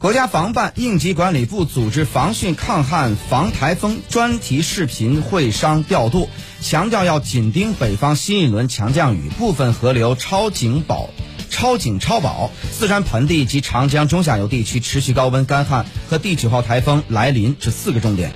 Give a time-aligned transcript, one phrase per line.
[0.00, 6.30] 国家防办应急管理部组织防汛抗旱防台风专题视频会商调度
[6.62, 11.10] 强调要紧盯北方新一轮强降雨部分河流超警保
[11.50, 18.28] 超警超保四川盆地及长江中下游地区持续高温干旱和第九号台风来临这四个重点。